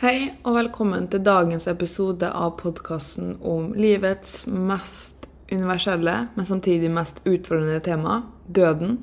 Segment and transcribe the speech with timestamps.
[0.00, 7.18] Hei, og velkommen til dagens episode av podkasten om livets mest universelle, men samtidig mest
[7.28, 8.14] utfordrende tema
[8.48, 8.94] døden.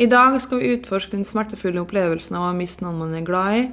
[0.00, 3.58] I dag skal vi utforske den smertefulle opplevelsen av å miste noen man er glad
[3.58, 3.66] i,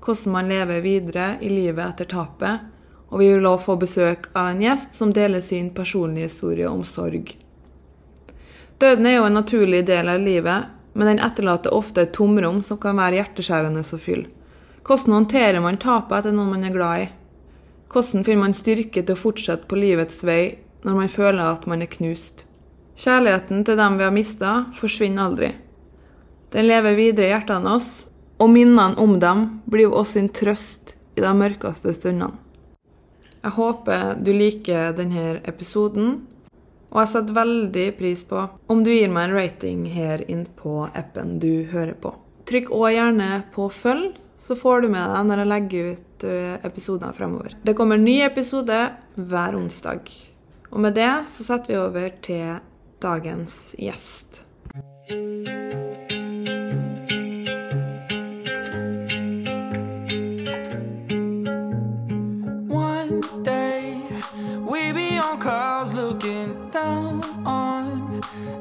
[0.00, 2.64] hvordan man lever videre i livet etter tapet,
[3.12, 6.88] og vi vil også få besøk av en gjest som deler sin personlige historie om
[6.88, 7.36] sorg.
[8.80, 12.80] Døden er jo en naturlig del av livet, men den etterlater ofte et tomrom som
[12.80, 14.37] kan være hjerteskjærende å fylle.
[14.88, 17.08] Hvordan håndterer man tapet etter noen man er glad i?
[17.92, 20.54] Hvordan finner man styrke til å fortsette på livets vei
[20.86, 22.46] når man føler at man er knust?
[22.96, 25.50] Kjærligheten til dem vi har mista, forsvinner aldri.
[26.54, 27.88] Den lever videre i hjertene oss,
[28.40, 32.38] og minnene om dem blir oss en trøst i de mørkeste stundene.
[33.42, 36.14] Jeg håper du liker denne episoden,
[36.88, 40.78] og jeg setter veldig pris på om du gir meg en rating her inne på
[40.88, 42.14] appen du hører på.
[42.48, 46.26] Trykk òg gjerne på følg, så får du med deg når jeg legger ut
[46.66, 47.54] episoder fremover.
[47.62, 48.78] Det kommer en ny episode
[49.14, 50.10] hver onsdag.
[50.70, 52.58] Og med det så setter vi over til
[53.02, 54.44] dagens gjest.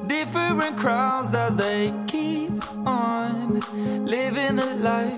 [0.07, 2.51] Different crowds as they keep
[2.85, 3.61] on
[4.05, 5.16] living the life.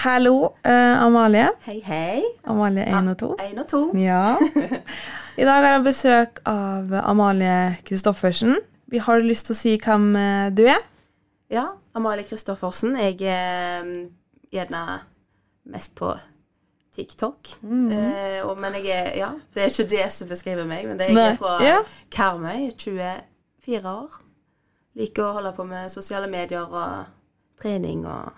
[0.00, 1.50] Hallo, uh, Amalie.
[1.66, 2.22] Hei, hei.
[2.48, 3.28] Amalie 1 og 2.
[3.50, 3.80] 1 og 2.
[4.00, 4.36] Ja.
[5.40, 8.56] I dag har jeg besøk av Amalie Kristoffersen.
[8.88, 10.80] Vi har lyst til å si hvem eh, du er.
[11.52, 12.96] Ja, Amalie Kristoffersen.
[12.96, 14.08] Jeg er mm,
[14.56, 14.82] gjerne
[15.68, 16.14] mest på
[16.96, 17.54] TikTok.
[17.60, 21.10] Eh, og, men jeg er Ja, det er ikke det som beskriver meg, men det
[21.10, 21.78] er, jeg er fra Ja.
[22.08, 24.20] Karmøy, 24 år.
[24.96, 27.19] Liker å holde på med sosiale medier og
[27.60, 28.36] trening og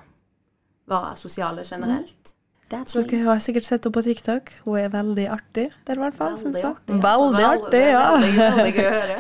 [0.90, 2.34] være sosiale generelt.
[2.72, 3.04] That's me.
[3.04, 4.52] Dere har sikkert sett henne på TikTok.
[4.64, 6.38] Hun er veldig artig der, i hvert fall.
[6.40, 6.92] Veldig artig.
[6.94, 7.02] ja.
[7.06, 8.04] Veldig artig, ja.
[8.16, 9.16] Veldig, veldig gøy å høre.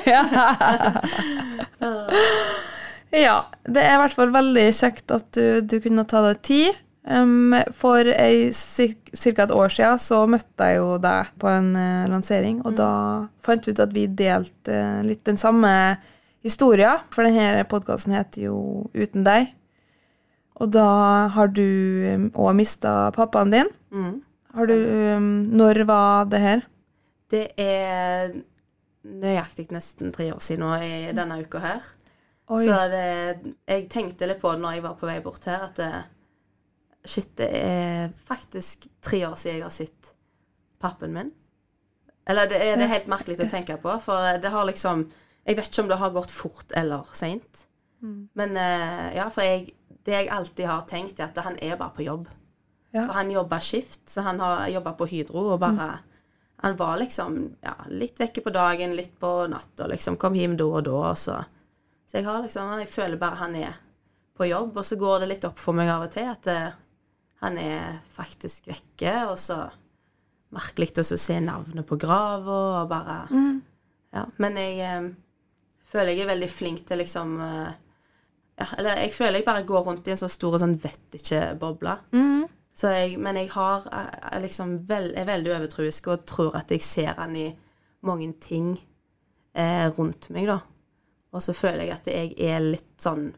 [3.12, 3.34] Ja,
[3.68, 6.80] det er i hvert fall veldig kjekt at du, du kunne ta deg tid.
[7.02, 9.42] Um, for ca.
[9.42, 12.92] et år siden så møtte jeg jo deg på en uh, lansering, og da
[13.42, 15.72] fant vi ut at vi delte uh, litt den samme
[16.46, 18.56] historien, for denne podkasten heter jo
[18.94, 19.50] Uten deg.
[20.60, 20.88] Og da
[21.32, 21.64] har du
[22.36, 23.70] òg mista pappaen din.
[23.92, 24.20] Mm.
[24.52, 26.64] Har du um, Når var det her?
[27.32, 28.34] Det er
[29.02, 31.86] nøyaktig nesten tre år siden nå i denne uka her.
[32.52, 32.64] Oi.
[32.66, 35.78] Så det, jeg tenkte litt på det når jeg var på vei bort her, at
[35.80, 35.90] det,
[37.08, 40.12] shit, det er faktisk tre år siden jeg har sett
[40.82, 41.32] pappen min.
[42.28, 45.08] Eller det er, det er helt merkelig å tenke på, for det har liksom
[45.42, 47.64] Jeg vet ikke om det har gått fort eller seint.
[48.38, 49.72] Men eh, ja, for jeg,
[50.06, 52.28] det jeg alltid har tenkt, er at han er bare på jobb.
[52.92, 53.06] Ja.
[53.06, 55.92] For han jobba skift, så han har jobba på Hydro og bare
[56.62, 60.18] Han var liksom ja, litt vekke på dagen, litt på natta, liksom.
[60.20, 61.40] Kom hjem da og da, og så
[62.06, 63.80] Så jeg har liksom Jeg føler bare han er
[64.36, 66.76] på jobb, og så går det litt opp for meg av og til at eh,
[67.42, 69.64] han er faktisk vekke, og så
[70.52, 73.18] Merkelig å se navnet på grava og bare
[74.12, 74.26] Ja.
[74.36, 75.10] Men jeg eh,
[75.88, 77.72] føler jeg er veldig flink til liksom ja,
[78.78, 81.96] Eller jeg føler jeg bare går rundt i en så stor sånn vet ikke-boble.
[82.74, 82.88] Så
[83.20, 87.14] men jeg har jeg, er liksom vel, er veldig overtruisk og tror at jeg ser
[87.18, 87.50] han i
[88.08, 88.72] mange ting
[89.54, 90.58] eh, rundt meg, da.
[91.32, 93.30] Og så føler jeg at jeg er litt sånn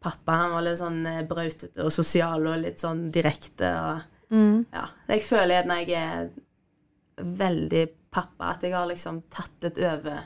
[0.00, 3.68] Pappa han var litt sånn eh, brautete og sosial og litt sånn direkte.
[3.68, 4.32] og
[4.72, 6.30] ja, Jeg føler når jeg er
[7.20, 10.22] veldig pappa, at jeg har liksom tatt litt over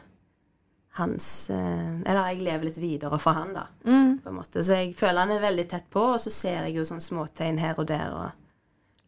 [0.94, 3.66] hans eh, Eller jeg lever litt videre for han, da.
[3.86, 4.18] Mm.
[4.22, 4.62] På en måte.
[4.64, 7.58] Så jeg føler han er veldig tett på, og så ser jeg jo sånne småtegn
[7.58, 8.12] her og der.
[8.14, 8.30] og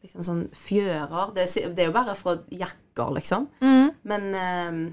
[0.07, 1.33] liksom sånn fjører.
[1.35, 3.49] Det, er- det er jo bare fra jakker, liksom.
[3.61, 3.89] Mm.
[4.05, 4.93] Men, eh,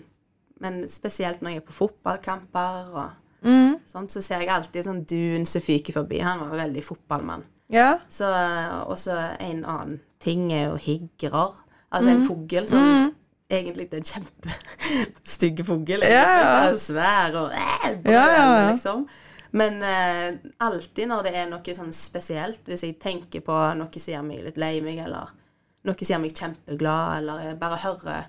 [0.63, 3.10] men spesielt når jeg er på fotballkamper og
[3.44, 3.80] Mm.
[3.86, 6.19] sånt, så ser jeg alltid sånn dun som fyker forbi.
[6.24, 7.44] Han var veldig fotballmann.
[7.69, 7.98] Ja.
[8.10, 8.25] Så
[8.88, 11.54] Og så en annen ting er jo higrer.
[11.92, 13.12] Altså en fugl som
[13.57, 16.03] egentlig er en kjempestygg fugl.
[16.03, 16.71] Ja, ja.
[16.79, 18.69] Svær og øh, brøl, Ja, ja, ja.
[18.71, 19.05] liksom.
[19.53, 20.33] Men eh,
[20.65, 24.39] alltid når det er noe sånn spesielt, hvis jeg tenker på noe som gjør meg
[24.47, 25.29] litt lei meg, eller
[25.85, 28.23] noe som gjør meg kjempeglad, eller jeg bare hører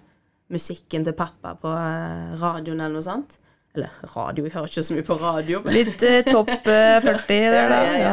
[0.53, 3.39] musikken til pappa på eh, radioen eller noe sånt
[3.75, 5.63] Eller radio, jeg hører ikke så mye på radio.
[5.65, 7.79] Men Litt eh, topp eh, 40 der, da.
[7.89, 8.13] ja, Ja.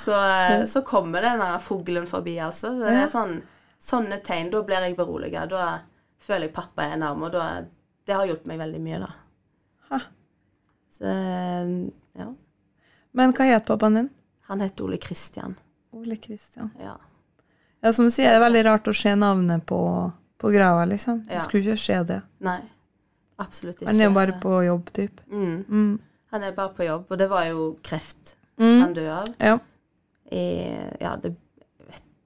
[0.00, 2.70] Så, eh, så kommer denne fuglen forbi, altså.
[2.78, 3.34] Så det er sånn,
[3.82, 4.48] sånne tegn.
[4.54, 5.50] Da blir jeg beroliget.
[5.50, 5.66] Da
[6.26, 7.44] føler jeg pappa er nærme, og da,
[8.06, 9.10] det har hjulpet meg veldig mye, da.
[9.90, 9.98] Ha.
[10.94, 11.72] Så eh,
[12.20, 12.28] ja.
[13.14, 14.08] Men hva het pappaen din?
[14.48, 15.54] Han heter Ole Kristian.
[15.94, 16.70] Ole Kristian.
[16.80, 16.96] Ja.
[17.84, 19.78] Ja, som du sier, det er veldig rart å se navnet på,
[20.40, 21.22] på grava, liksom.
[21.28, 21.44] Det Ja.
[21.44, 22.18] skulle ikke skje det.
[22.44, 22.58] Nei,
[23.44, 23.90] absolutt ikke.
[23.92, 25.20] Han er jo bare på jobb, typ.
[25.30, 25.64] mm.
[25.68, 25.94] Mm.
[26.34, 28.80] Han er bare på jobb, og det var jo kreft Mm.
[28.80, 29.28] han døde av.
[29.42, 29.58] Ja.
[30.30, 30.42] I,
[31.00, 31.32] ja, det,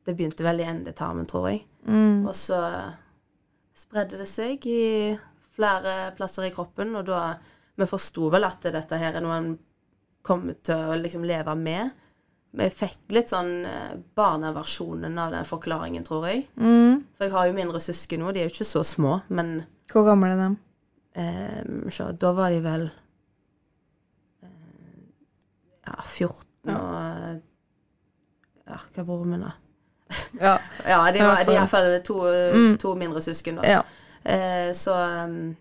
[0.04, 1.62] det begynte vel i endetarmen, tror jeg.
[1.88, 2.26] Mm.
[2.28, 2.58] Og så
[3.78, 5.14] spredde det seg i
[5.54, 7.22] flere plasser i kroppen, og da
[7.78, 9.52] Vi forsto vel at dette her er noe en
[10.26, 11.92] kommer til å liksom leve med.
[12.58, 16.42] Vi fikk litt sånn eh, barneversjonen av den forklaringen, tror jeg.
[16.58, 17.04] Mm.
[17.14, 19.60] For jeg har jo mindre søsken nå, de er jo ikke så små, men
[19.92, 20.48] Hvor gamle er de?
[21.22, 22.88] eh, så, da var de vel
[24.42, 25.06] eh,
[25.86, 27.44] ja, 14 og
[28.68, 29.54] Ja, hva bor med da?
[30.40, 30.58] Ja.
[30.86, 31.90] Ja, de I var hvert de er fall.
[32.04, 32.18] to,
[32.54, 32.76] Mm.
[32.78, 33.66] to mindre søsken, da.
[33.68, 33.82] ja.
[34.24, 34.92] Eh, så
[35.24, 35.56] um,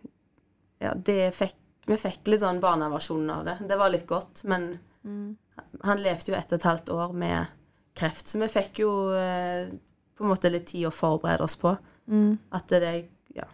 [0.82, 1.56] ja, det fikk,
[1.88, 3.58] vi fikk litt sånn barneversjonen av det.
[3.70, 4.80] Det var litt godt, men
[5.84, 7.46] han levde jo ett og et halvt år med
[7.98, 9.70] kreft, så vi fikk jo eh,
[10.18, 11.76] på en måte litt tid å forberede oss på.
[12.08, 12.38] Mm.
[12.52, 13.06] At det
[13.36, 13.46] Ja.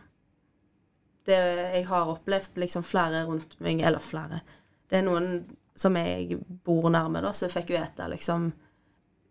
[1.26, 1.38] Det
[1.76, 4.42] jeg har opplevd liksom flere rundt meg, eller flere
[4.90, 5.46] Det er noen
[5.76, 8.52] som jeg bor nærme, da, så jeg fikk vite liksom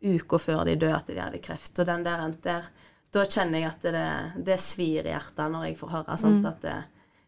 [0.02, 1.78] uka før de døde at de hadde kreft.
[1.78, 2.70] Og den der, der
[3.12, 6.62] Da kjenner jeg at det, det svir i hjertet når jeg får høre sånt, at
[6.64, 6.78] det,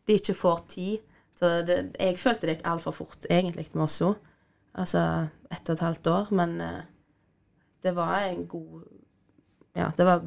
[0.08, 1.02] de ikke får tid.
[1.36, 4.14] Så det, jeg følte det gikk altfor fort, egentlig, med oss òg.
[4.80, 5.02] Altså
[5.52, 6.30] ett og et halvt år.
[6.40, 6.80] Men eh,
[7.84, 8.84] det var en god
[9.74, 10.22] Ja, det var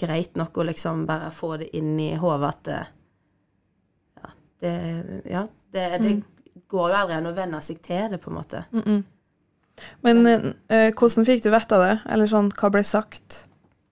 [0.00, 2.80] greit nok å liksom bare få det inn i hodet at det,
[4.18, 4.30] Ja,
[4.60, 4.74] det,
[5.30, 6.12] ja, det, det
[6.68, 8.64] går jo aldri an å venne seg til det, på en måte.
[10.06, 11.94] Men eh, hvordan fikk du vite det?
[12.08, 13.44] Eller sånn, hva ble sagt?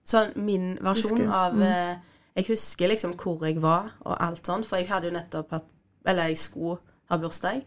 [0.07, 1.31] Sånn min versjon Husker.
[1.35, 1.95] av eh,
[2.39, 5.65] Jeg husker liksom hvor jeg var, og alt sånn, for jeg hadde jo nettopp hatt
[6.07, 6.77] Eller jeg skulle
[7.11, 7.63] ha bursdag,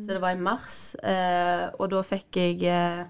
[0.00, 3.02] så det var i mars, eh, og da fikk jeg eh,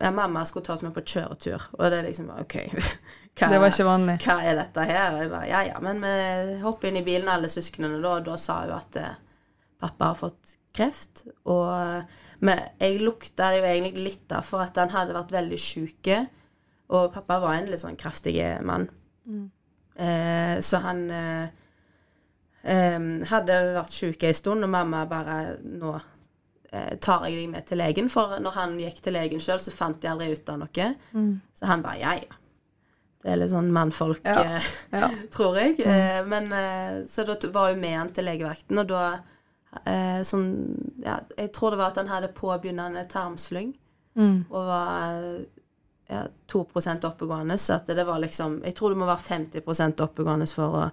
[0.00, 2.54] ja, Mamma skulle ta oss med på kjøretur, og det liksom OK.
[3.36, 4.14] Hva, Det var ikke vanlig.
[4.24, 5.10] hva er dette her?
[5.12, 8.24] Og jeg bare, ja, ja, men vi hopper inn i bilen, alle søsknene, da, og
[8.30, 9.18] da sa hun at eh,
[9.84, 11.26] pappa har fått kreft.
[11.44, 11.68] Og
[12.40, 16.10] men jeg lukta det jo egentlig litt da, for at han hadde vært veldig sjuk.
[16.88, 18.88] Og pappa var en litt sånn kraftig mann.
[19.96, 21.46] Eh, så han eh,
[22.62, 22.98] eh,
[23.30, 27.80] hadde vært sjuk en stund, og mamma bare Nå eh, tar jeg deg med til
[27.80, 28.10] legen.
[28.12, 30.90] For når han gikk til legen sjøl, så fant de aldri ut av noe.
[31.56, 32.42] Så han bare ja, ja.
[33.26, 34.42] Det er litt sånn mannfolk, Ja.
[34.58, 34.66] eh,
[35.00, 35.08] Ja.
[35.34, 35.80] tror jeg.
[35.82, 36.52] Eh, men
[37.10, 39.06] Så da var hun med han til legevakten, og da
[39.84, 40.46] eh, sånn
[41.04, 43.74] Ja, jeg tror det var at han hadde påbegynnende tarmslyng
[44.16, 44.46] Mm.
[44.50, 45.44] og var
[46.08, 47.58] ja, 2% oppegående.
[47.58, 49.18] Så at det var liksom Jeg tror du må være
[49.60, 50.90] 50% oppegående for å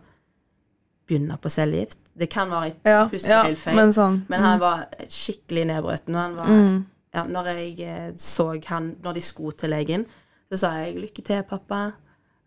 [1.07, 1.99] begynne på cellegift.
[2.17, 4.21] Det kan være et Ja, husker ja, men sånn.
[4.29, 6.15] Men han var skikkelig nedbrøten.
[6.15, 6.85] Og han var Mm.
[7.13, 10.05] ja, Når jeg eh, så han Når de skulle til legen,
[10.51, 11.93] så sa jeg 'lykke til, pappa'.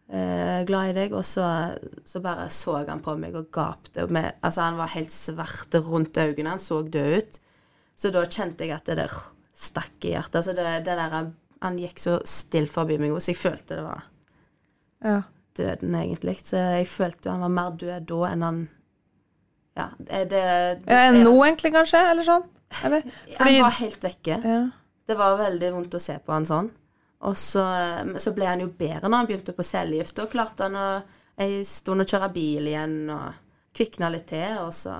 [0.08, 1.14] Eh, glad i deg.
[1.18, 1.44] Og så,
[2.06, 4.06] så bare så han på meg og gapte.
[4.12, 6.52] Med, altså, han var helt svart rundt øynene.
[6.54, 7.40] Han så død ut.
[7.96, 9.12] Så da kjente jeg at det der
[9.56, 10.42] stakk i hjertet.
[10.42, 11.32] Altså det, det der,
[11.64, 14.02] han gikk så stille forbi meg, så jeg følte det var
[15.04, 15.22] Ja.
[15.56, 16.36] døden, egentlig.
[16.44, 18.58] Så jeg følte han var mer død da enn han
[19.76, 20.42] Ja, det, det,
[20.86, 22.00] det ja nå, egentlig, kanskje?
[22.10, 22.44] Eller sånn?
[22.84, 23.02] Eller?
[23.36, 24.38] Fordi Han var helt vekke.
[24.44, 24.60] ja.
[25.06, 26.68] Det var veldig vondt å se på han sånn.
[27.24, 27.64] Og så,
[28.20, 30.16] så ble han jo bedre når han begynte på cellegift.
[30.18, 30.88] Da klarte han å
[31.40, 33.36] ei stund å kjøre bil igjen og
[33.76, 34.58] kvikna litt til.
[34.64, 34.98] Og så.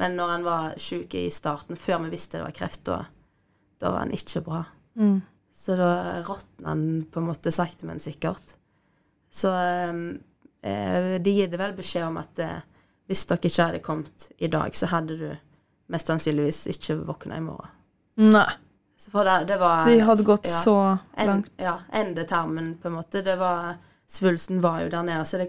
[0.00, 3.02] Men når han var sjuk i starten, før vi visste det var kreft, da,
[3.82, 4.64] da var han ikke bra.
[4.98, 5.20] Mm.
[5.52, 5.92] Så da
[6.24, 8.56] råtna han på en måte sakte, men sikkert.
[9.32, 12.60] Så eh, de gitt vel beskjed om at eh,
[13.10, 15.28] hvis dere ikke hadde kommet i dag, så hadde du
[15.92, 17.72] mest sannsynligvis ikke våkna i morgen.
[18.22, 18.48] Nei.
[19.10, 20.74] Det, det var De hadde gått ja, så
[21.16, 21.50] en, langt.
[21.56, 23.22] Ja, endetarmen, på en måte.
[23.22, 23.74] Det var
[24.12, 25.48] Svulsten var jo der nede, så det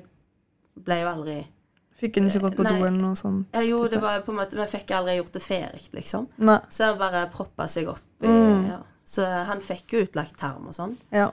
[0.80, 1.36] ble jo aldri
[2.00, 3.48] Fikk han ikke gått på do eller noe sånt?
[3.54, 3.90] ja, Jo, type?
[3.94, 6.26] det var på en måte Vi fikk aldri gjort det ferdig, liksom.
[6.38, 6.58] Nei.
[6.74, 8.02] Så han bare proppa seg opp.
[8.24, 8.66] I, Mm.
[8.72, 8.80] ja.
[9.06, 10.98] Så han fikk jo utlagt tarm og sånn.
[11.12, 11.30] Ja.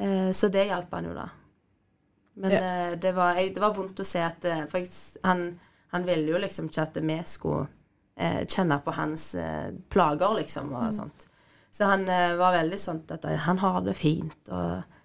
[0.00, 1.28] Eh, så det hjalp han jo, da.
[2.36, 2.58] Men Ja.
[2.58, 4.90] eh, det, var, jeg, det var vondt å se at eh, For jeg,
[5.22, 5.60] han,
[5.92, 7.68] han ville jo liksom ikke at vi skulle
[8.16, 11.26] eh, kjenne på hans eh, plager, liksom, og sånt.
[11.74, 14.98] Så han eh, var veldig sånn at eh, han har det fint og,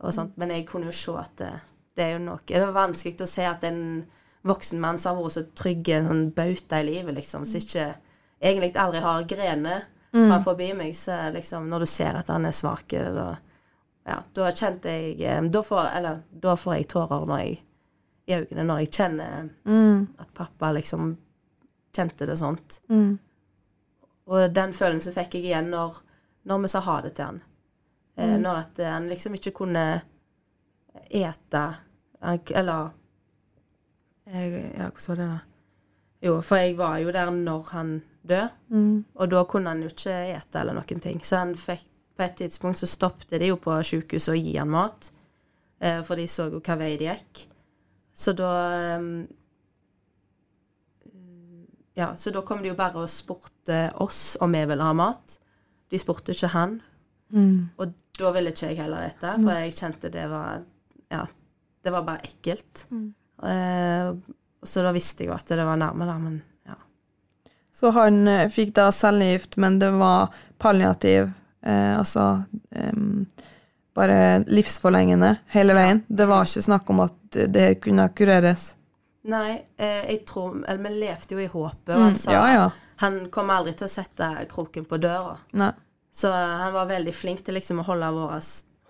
[0.00, 0.38] og sånt.
[0.40, 1.50] Men jeg kunne jo se at det,
[1.94, 3.82] det er jo noe Det var vanskelig å se at en
[4.44, 7.90] voksen mann som har vært så trygg, en sånn bauta i livet, liksom, som ikke
[8.44, 9.90] egentlig aldri har grener
[10.44, 13.32] forbi meg, så liksom Når du ser at han er svak, da
[14.04, 17.54] ja, da kjente jeg eh, Da får, eller, da får jeg tårer når jeg,
[18.28, 20.06] i øynene når jeg kjenner Mm.
[20.18, 21.16] at pappa liksom
[21.94, 22.80] kjente det sånt.
[22.88, 23.18] Mm.
[24.26, 26.00] Og den følelsen fikk jeg igjen når,
[26.44, 27.42] når vi sa ha det til han.
[28.16, 28.42] Mm.
[28.44, 30.02] når at eh, han liksom ikke kunne
[31.10, 31.62] ete
[32.54, 32.92] Eller
[34.26, 35.38] jeg, Ja, hvordan var det, da?
[36.22, 37.90] Jo, for jeg var jo der når han
[38.22, 39.04] døde, Mm.
[39.14, 41.18] og da kunne han jo ikke ete eller noen ting.
[41.24, 41.82] Så han fikk
[42.16, 45.10] På et tidspunkt så stoppet de jo på sykehuset å gi han mat,
[45.80, 47.46] eh, for de så jo hva vei det gikk.
[48.14, 48.52] Så da
[48.94, 49.26] eh,
[51.94, 55.38] Ja, så da kom de jo bare og spurte oss om vi ville ha mat.
[55.94, 56.80] De spurte ikke han.
[57.34, 57.70] Mm.
[57.80, 60.64] Og da ville ikke jeg heller ete, for jeg kjente det var
[61.14, 61.22] Ja,
[61.84, 62.84] det var bare ekkelt.
[63.44, 64.10] Eh,
[64.64, 66.74] så da visste jeg jo at det var nærme, da, men ja.
[67.74, 71.30] Så han eh, fikk da cellegift, men det var palliativ,
[71.62, 72.28] eh, altså
[73.94, 76.00] bare livsforlengende hele veien.
[76.08, 78.72] Det var ikke snakk om at det kunne kureres.
[79.30, 82.46] Nei, eh, jeg tror Eller vi levde jo i håpet, og han Mm, sa ja,
[82.54, 82.70] ja.
[83.00, 85.36] han kommer aldri til å sette kroken på døra.
[85.52, 85.70] Nei.
[86.14, 88.40] Så han var veldig flink til liksom å holde våre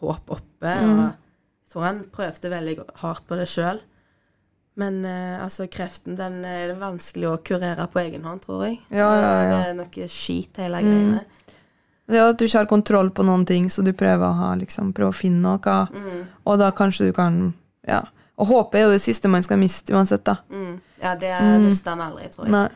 [0.04, 0.90] håp oppe, Mm.
[0.92, 3.80] og jeg tror han prøvde veldig hardt på det sjøl.
[4.76, 8.80] Men eh, altså, kreften den er det vanskelig å kurere på egen hånd, tror jeg.
[8.90, 9.50] Ja, ja, ja.
[9.62, 11.20] Det er noe skit, hele greiene.
[12.06, 14.50] Det er at du ikke har kontroll på noen ting, så du prøver å, ha,
[14.60, 16.26] liksom, prøver å finne noe, Mm.
[16.44, 17.54] og da kanskje du kan
[17.86, 18.02] Ja.
[18.36, 20.36] Og håpet er jo det siste man skal miste uansett, da.
[20.50, 20.80] Mm.
[21.02, 21.64] Ja, det Mm.
[21.66, 22.50] mister han aldri, tror jeg.
[22.50, 22.68] Nei.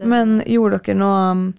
[0.00, 1.54] Men gjorde dere noe um,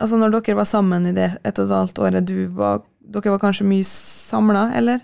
[0.00, 3.32] Altså, når dere var sammen i det et og et halvt året, du var Dere
[3.32, 5.00] var kanskje mye samla, eller?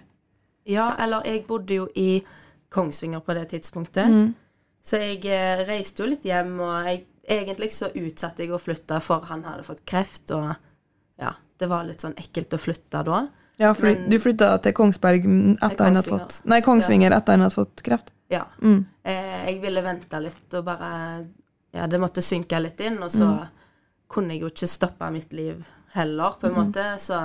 [0.71, 2.21] Ja, eller jeg bodde jo i
[2.71, 4.07] Kongsvinger på det tidspunktet.
[4.13, 4.29] Mm.
[4.85, 7.01] Så jeg eh, reiste jo litt hjem, og jeg,
[7.39, 10.53] egentlig så utsatte jeg å flytte, for han hadde fått kreft, og
[11.19, 13.25] ja, det var litt sånn ekkelt å flytte da.
[13.59, 15.27] Ja, for Men- du flytta til Kongsberg
[15.57, 18.13] etter han hadde fått Nei, Kongsvinger etter han hadde fått kreft.
[18.31, 18.45] Ja.
[18.63, 18.85] Mm.
[19.03, 21.27] Eh, jeg ville vente litt og bare
[21.73, 23.27] Ja, det måtte synke litt inn, og så
[24.09, 25.65] kunne jeg jo ikke stoppe mitt liv
[25.97, 27.21] heller, på en måte, så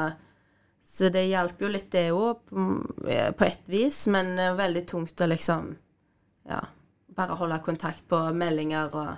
[0.92, 2.64] så det hjalp jo litt, det òg, på,
[3.38, 5.76] på et vis, men eh, veldig tungt å liksom
[6.50, 6.60] Ja,
[7.16, 9.12] bare holde kontakt på meldinger og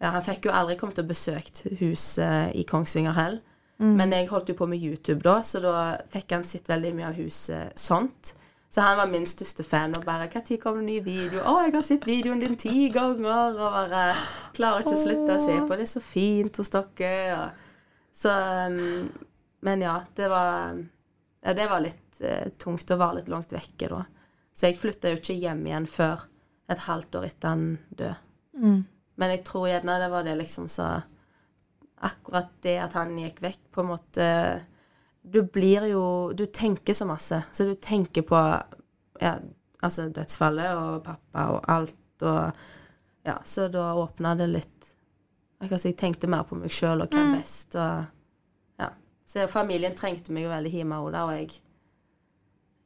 [0.00, 3.42] Ja, han fikk jo aldri kommet og besøkt huset i Kongsvinger heller.
[3.80, 5.72] Men jeg holdt jo på med YouTube da, så da
[6.12, 8.34] fikk han sett veldig mye av huset sånt.
[8.70, 11.72] Så han var min største fan, og bare 'Når kommer det ny video?' 'Å, jeg
[11.74, 14.14] har sett videoen din ti ganger', og bare
[14.54, 15.74] klarer ikke å slutte å se på.
[15.74, 17.50] 'Det er så fint hos dere', og
[18.12, 18.30] Så
[18.66, 19.12] um,
[19.62, 20.78] Men ja, det var
[21.42, 24.04] Ja, det var litt eh, tungt å være litt langt vekke da.
[24.52, 26.26] Så jeg flytta jo ikke hjem igjen før
[26.68, 28.16] et halvt år etter han døde.
[29.16, 31.02] Men jeg tror gjerne det var det liksom så
[32.02, 34.26] Akkurat det at han gikk vekk, på en måte
[35.22, 37.42] Du blir jo Du tenker så masse.
[37.52, 38.38] Så du tenker på
[39.20, 39.34] ja,
[39.82, 42.52] altså dødsfallet og pappa og alt og
[43.26, 44.94] Ja, så da åpna det litt
[45.60, 48.06] Jeg si jeg tenkte mer på meg sjøl og hva er best og
[48.80, 48.88] Ja.
[49.28, 51.50] Så familien trengte meg jo veldig hjemme òg og jeg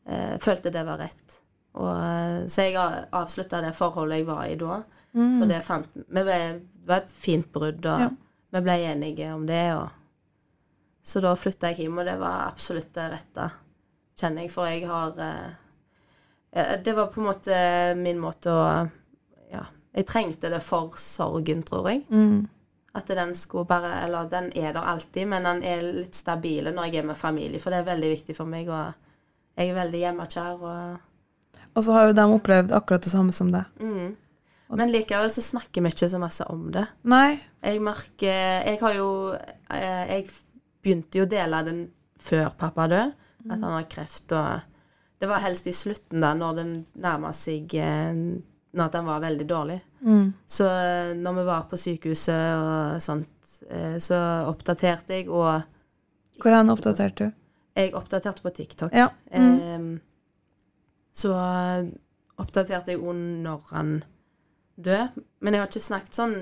[0.06, 1.38] eh, følte det var rett.
[1.74, 2.76] Og, eh, så jeg
[3.14, 4.82] avslutta det forholdet jeg var i da.
[5.14, 6.38] Og det fant vi ble,
[6.84, 8.08] Det var et fint brudd, og Ja.
[8.52, 9.62] vi ble enige om det.
[9.74, 9.88] Og,
[11.04, 13.50] så da flytta jeg hjem, og det var absolutt det rette,
[14.20, 14.52] kjenner jeg.
[14.54, 15.52] For jeg har eh,
[16.56, 17.58] eh, Det var på en måte
[18.00, 18.66] min måte å
[19.52, 19.66] Ja.
[19.94, 22.00] Jeg trengte det for sorgen, tror jeg.
[22.10, 22.48] Mm.
[22.94, 26.88] At den skulle bare Eller den er der alltid, men den er litt stabil når
[26.88, 28.68] jeg er med familie, for det er veldig viktig for meg.
[28.68, 30.62] Og jeg er veldig hjemmekjær.
[30.62, 33.64] Og, Og så har jo de opplevd akkurat det samme som deg.
[33.80, 34.16] mm.
[34.74, 36.86] Men likevel så snakker vi ikke så masse om det.
[37.04, 37.38] Nei.
[37.62, 39.34] Jeg merker Jeg har jo
[39.70, 40.26] eh, Jeg
[40.84, 41.84] begynte jo å dele den
[42.20, 43.12] før pappa døde,
[43.44, 47.72] at han har kreft, og det var helst i slutten, da, når den nærma seg
[47.74, 48.42] Når
[48.74, 49.80] uten at han var veldig dårlig.
[50.00, 50.32] Mm.
[50.46, 54.18] Så eh, når vi var på sykehuset og sånt, eh, så
[54.50, 55.62] oppdaterte jeg, og
[56.42, 57.40] Hvordan oppdaterte du?
[57.74, 58.92] jeg oppdaterte på TikTok.
[58.94, 59.08] Ja.
[59.30, 60.00] Mm.
[61.14, 61.86] Så eh,
[62.38, 63.96] oppdaterte jeg òg når han
[64.76, 65.12] døde.
[65.40, 66.36] Men jeg har ikke snakket sånn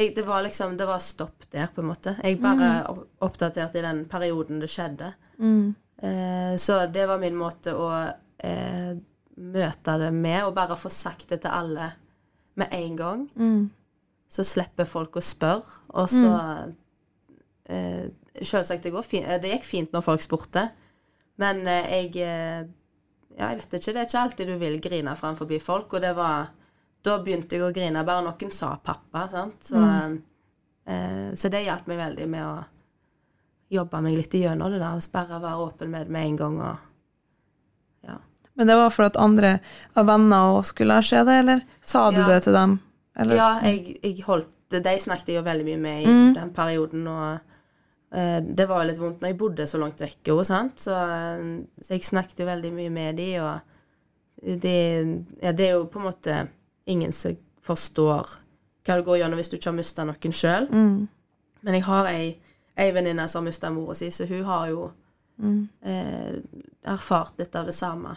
[0.00, 2.16] jeg, Det var liksom Det var stopp der, på en måte.
[2.22, 3.04] Jeg bare mm.
[3.26, 5.12] oppdaterte i den perioden det skjedde.
[5.38, 5.74] Mm.
[6.02, 7.90] Eh, så det var min måte å
[8.38, 8.94] eh,
[9.40, 11.90] møte det med, og bare få sagt det til alle
[12.60, 13.26] med en gang.
[13.36, 13.68] Mm.
[14.30, 16.32] Så slipper folk å spørre, og så
[17.68, 18.08] eh,
[18.40, 20.68] Selvsagt, det, eh, det gikk fint når folk spurte,
[21.42, 22.68] men eh, jeg eh,
[23.38, 26.10] Ja, jeg vet ikke, det er ikke alltid du vil grine framfor folk, og det
[26.18, 26.50] var
[27.02, 29.62] Da begynte jeg å grine, bare noen sa pappa, sant.
[29.64, 29.80] Så,
[30.86, 32.58] eh, så det hjalp meg veldig med å
[33.70, 36.60] jobbe meg litt igjennom det der, og bare være åpen med det med en gang
[36.60, 36.78] og
[38.04, 38.16] Ja.
[38.56, 39.60] Men det var for at andre
[39.96, 42.26] av venner òg skulle se det, eller sa du Ja.
[42.28, 42.80] det til dem?
[43.16, 43.36] Eller?
[43.36, 44.48] Ja, jeg, jeg holdt.
[44.70, 46.34] De snakket jeg jo veldig mye med i Mm.
[46.34, 47.40] den perioden, og
[48.12, 51.64] eh, det var litt vondt når jeg bodde så langt vekke òg, sant, så, eh,
[51.82, 53.60] så jeg snakket jo veldig mye med de, og
[54.60, 56.48] det, ja, det er jo på en måte
[56.90, 58.36] ingen som forstår
[58.86, 60.66] hva det går gjennom hvis du ikke har mista noen sjøl.
[60.72, 61.08] Mm.
[61.62, 62.30] Men jeg har ei,
[62.80, 64.90] ei venninne som har mista mora si, så hun har jo
[65.40, 65.68] Mm.
[65.82, 66.34] eh,
[66.84, 68.10] erfart litt av det samme.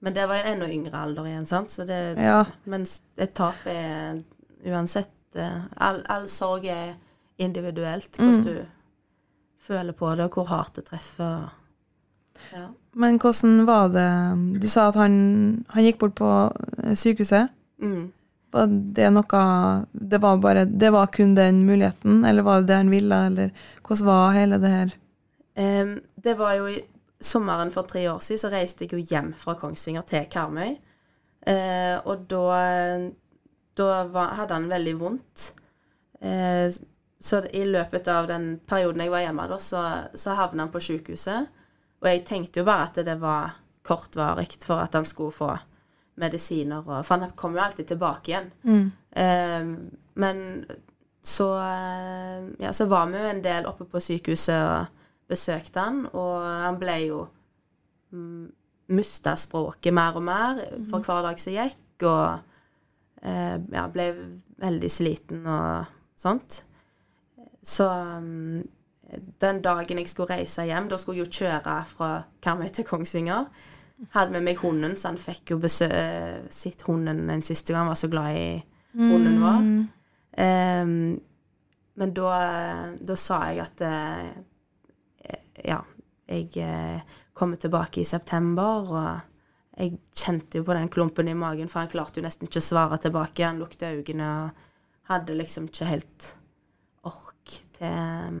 [0.00, 1.68] Men det var en enda yngre alder igjen, sant.
[1.70, 2.44] Så det, Ja.
[2.64, 4.22] Mens et tap er
[4.64, 6.94] uansett eh, all, all sorg er
[7.38, 8.16] individuelt.
[8.16, 8.64] Hvordan du
[9.60, 11.50] føler på det, og hvor hardt det treffer.
[12.52, 12.66] Ja.
[12.94, 16.30] Men hvordan var det Du sa at han, han gikk bort på
[16.82, 17.50] eh, sykehuset.
[17.82, 18.12] Mm.
[18.94, 19.38] Det noe
[19.90, 23.50] Det var bare Det var kun den muligheten, eller var det det han ville, eller
[23.82, 24.94] hvordan var hele det her?
[25.56, 26.78] Um, det var jo i
[27.20, 30.76] sommeren for tre år siden, så reiste jeg jo hjem fra Kongsvinger til Karmøy.
[31.46, 32.46] Uh, og da,
[33.76, 35.52] da var, hadde han veldig vondt.
[36.22, 36.70] Uh,
[37.20, 40.82] så i løpet av den perioden jeg var hjemme, da, så, så havna han på
[40.82, 41.46] sykehuset.
[42.02, 43.54] Og jeg tenkte jo bare at det var
[43.84, 45.54] kortvarig for at han skulle få
[46.20, 46.82] medisiner.
[46.84, 48.50] Og, for han kommer jo alltid tilbake igjen.
[49.10, 49.70] Eh,
[50.14, 50.42] men
[51.24, 56.04] så, eh, ja, så var vi jo en del oppe på sykehuset og besøkte han,
[56.12, 57.22] og han ble jo
[58.12, 58.44] mm,
[58.92, 60.58] Mista språket mer og mer
[60.90, 62.42] for hver dag som gikk, og
[63.24, 64.10] uh, ja, ble
[64.60, 65.86] veldig sliten og
[66.20, 66.58] sånt.
[67.64, 68.60] Så um,
[69.40, 72.10] den dagen jeg skulle reise hjem, da skulle jeg jo kjøre fra
[72.44, 73.48] Karmøy til Kongsvinger.
[74.12, 77.86] Hadde med meg hunden, så han fikk jo besøk, sitt hunden en siste gang.
[77.86, 78.48] Han var så glad i
[78.98, 79.70] hunden vår.
[80.34, 80.96] Um,
[81.94, 82.30] men da,
[82.98, 84.30] da sa jeg at eh,
[85.62, 85.78] ja,
[86.26, 91.70] jeg eh, kommer tilbake i september, og jeg kjente jo på den klumpen i magen,
[91.70, 93.46] for han klarte jo nesten ikke å svare tilbake.
[93.46, 94.64] Han lukte øynene og
[95.10, 96.30] hadde liksom ikke helt
[97.06, 98.40] ork til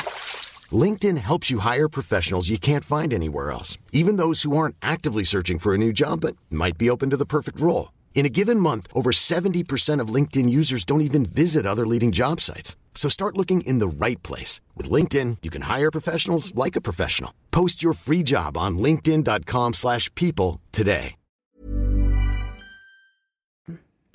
[0.71, 5.23] LinkedIn helps you hire professionals you can't find anywhere else, even those who aren't actively
[5.23, 7.91] searching for a new job but might be open to the perfect role.
[8.13, 12.39] In a given month, over 70% of LinkedIn users don't even visit other leading job
[12.39, 12.75] sites.
[12.93, 14.61] So start looking in the right place.
[14.77, 17.33] With LinkedIn, you can hire professionals like a professional.
[17.49, 21.15] Post your free job on linkedin.com/people slash people today.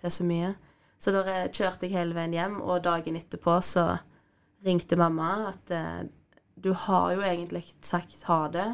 [0.06, 0.54] til så mye.
[0.98, 3.98] Så da kjørte jeg hele veien hjem, og dagen etterpå så
[4.66, 6.06] ringte mamma at eh,
[6.56, 8.68] du har jo egentlig sagt ha det,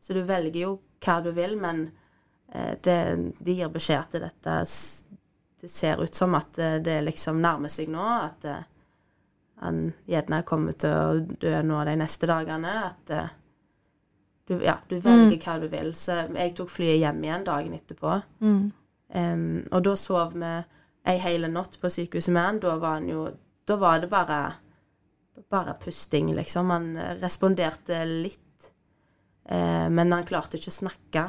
[0.00, 1.86] så du velger jo hva du vil, men
[2.52, 2.98] eh, det,
[3.38, 4.56] de gir beskjed til dette
[5.62, 8.64] Det ser ut som at eh, det liksom nærmer seg nå, at eh,
[9.62, 12.72] han gjerne kommer til å dø nå de neste dagene.
[12.88, 13.28] At eh,
[14.50, 15.92] du, ja, du velger hva du vil.
[15.94, 18.16] Så jeg tok flyet hjem igjen dagen etterpå.
[19.14, 20.52] Em, og da sov vi
[21.06, 22.60] ei hele natt på sykehuset med han.
[22.62, 23.28] Da var han jo
[23.64, 24.40] Da var det bare
[25.50, 26.70] bare pusting, liksom.
[26.70, 28.72] Han eh, responderte litt,
[29.44, 31.24] eh, men han klarte ikke å snakke.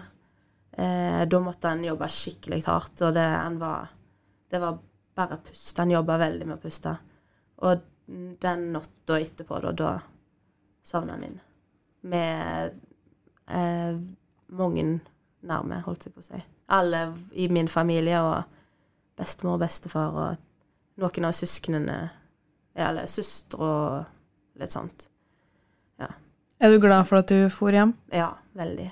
[0.71, 3.27] Eh, da måtte han jobbe skikkelig hardt, og det,
[3.61, 3.91] var,
[4.49, 4.79] det var
[5.15, 5.77] bare pust.
[5.77, 6.95] Han jobba veldig med å puste.
[7.63, 7.89] Og
[8.43, 9.91] den natta etterpå, da, da
[10.83, 11.37] sovna han inn.
[12.11, 12.79] Med
[13.47, 13.93] eh,
[14.57, 14.87] mange
[15.43, 16.41] nærme, holdt jeg på å si.
[16.73, 17.05] Alle
[17.39, 18.59] i min familie og
[19.19, 21.97] bestemor og bestefar og noen av søsknene
[22.73, 25.07] Eller søstre og litt sånt.
[26.63, 27.91] Er du glad for at du for hjem?
[28.13, 28.87] Ja, veldig.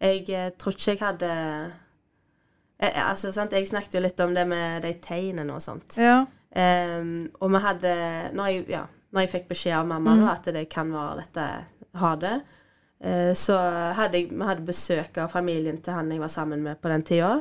[0.00, 4.36] Jeg eh, tror ikke jeg hadde eh, eh, Altså, sant, jeg snakket jo litt om
[4.36, 5.98] det med de tegnene og sånt.
[5.98, 6.22] Ja.
[6.50, 7.90] Um, og vi hadde
[8.34, 10.24] når jeg, ja, når jeg fikk beskjed av mamma mm.
[10.32, 11.44] at det kan være dette
[12.00, 12.32] ha det,
[13.06, 13.58] uh, så
[13.98, 17.06] hadde jeg, vi hadde besøk av familien til han jeg var sammen med på den
[17.06, 17.36] tida.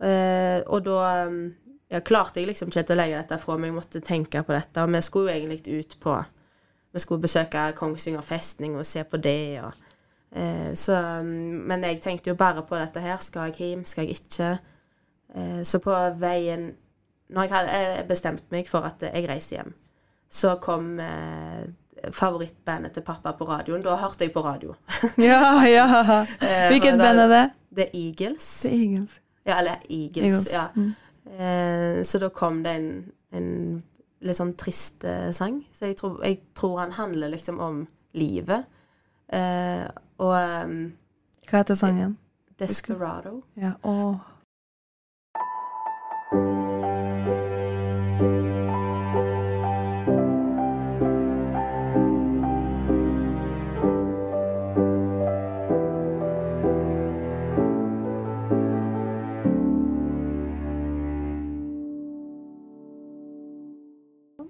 [0.00, 1.40] Uh, og da um,
[1.90, 4.82] ja, klarte jeg liksom ikke å legge dette fra meg, jeg måtte tenke på dette.
[4.82, 6.16] Og vi skulle jo egentlig ut på
[6.96, 9.60] Vi skulle besøke Kongsvinger festning og se på det.
[9.62, 9.72] Og,
[10.32, 13.18] eh, så, men jeg tenkte jo bare på dette her.
[13.20, 13.84] Skal jeg hjem?
[13.84, 14.58] Skal jeg ikke?
[15.36, 16.70] Eh, så på veien
[17.28, 19.72] Når jeg hadde eh, bestemt meg for at jeg reiser hjem,
[20.30, 21.66] så kom eh,
[22.14, 23.82] favorittbandet til pappa på radioen.
[23.82, 24.74] Da hørte jeg på radio.
[25.18, 25.86] Ja, ja.
[26.40, 27.44] Eh, Hvilket band er det?
[27.76, 28.46] The Eagles.
[28.62, 29.20] The Eagles.
[29.46, 30.24] Ja, eller Eagles.
[30.30, 30.68] Eagles, Ja.
[30.74, 30.94] mm.
[31.26, 32.90] Eh, så da kom det en,
[33.34, 33.50] en
[34.26, 35.60] litt sånn trist eh, sang.
[35.74, 37.82] Så jeg tror, jeg tror han handler liksom om
[38.16, 38.68] livet.
[39.28, 39.84] Eh,
[40.22, 40.78] og um,
[41.48, 42.16] Hva heter sangen?
[42.58, 43.40] Desperado.
[43.60, 44.35] Ja, åh.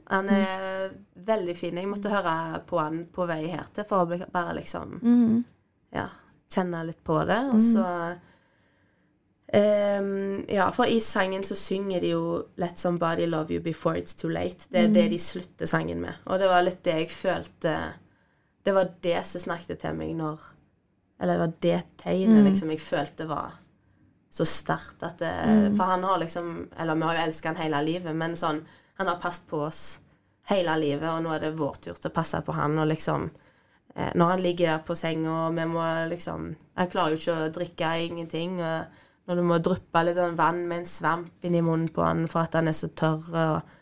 [0.06, 0.92] Han er
[1.26, 1.78] veldig fin.
[1.80, 5.36] Jeg måtte høre på han på vei her til for å bare liksom mm.
[5.96, 6.06] ja,
[6.52, 7.40] kjenne litt på det.
[7.50, 7.86] Og så
[9.50, 12.22] um, Ja, for i sangen så synger de jo
[12.56, 14.68] 'Let somebody love you before it's too late'.
[14.70, 16.14] Det er det de slutter sangen med.
[16.24, 17.76] Og det var litt det jeg følte
[18.66, 20.40] Det var det som snakket til meg når
[21.20, 23.54] Eller det var det tegnet liksom jeg følte var
[24.30, 25.32] så sterkt at det,
[25.76, 28.66] For han har liksom Eller vi har jo elska han hele livet, men sånn
[28.98, 30.00] Han har passet på oss
[30.50, 33.26] hele livet, og nå er det vår tur til å passe på han, og liksom
[33.94, 37.38] eh, Når han ligger der på senga, og vi må liksom Han klarer jo ikke
[37.38, 41.62] å drikke ingenting, og når du må dryppe litt sånn vann med en svamp inni
[41.66, 43.72] munnen på han for at han er så tørr, og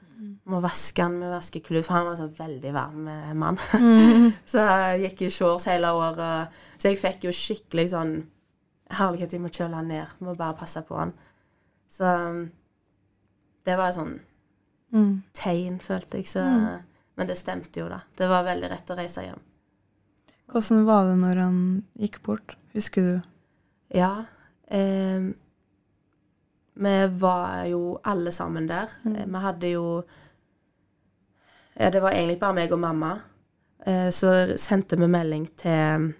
[0.48, 3.59] må vaske han med vaskeklut, for han var en veldig varm mann.
[3.72, 4.31] mann.
[4.48, 8.16] så jeg gikk i shorts hele året, så jeg fikk jo skikkelig sånn
[8.94, 10.03] Herlighet, jeg må kjøle han ned.
[10.05, 11.11] Jeg må bare passe på han.
[11.90, 12.42] Så um,
[13.66, 14.12] det var sånn
[14.94, 15.22] Mm.
[15.35, 16.28] tegn, følte jeg.
[16.30, 16.42] Så,
[17.16, 18.00] Men det stemte jo, da.
[18.16, 19.40] Det var veldig rett å reise hjem.
[20.52, 21.59] Hvordan var det når han
[21.98, 22.54] gikk bort?
[22.74, 23.30] Husker du?
[23.94, 24.24] Ja.
[24.68, 25.30] Eh,
[26.74, 28.90] vi var jo alle sammen der.
[29.07, 30.04] Eh, Vi hadde jo
[31.76, 33.16] Ja, det var egentlig bare meg og mamma.
[33.87, 36.12] Eh, så sendte vi melding til